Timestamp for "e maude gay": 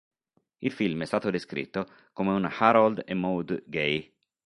3.05-4.11